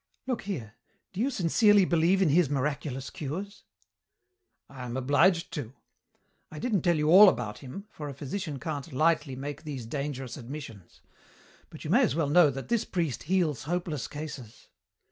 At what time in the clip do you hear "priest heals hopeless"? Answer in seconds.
12.83-14.07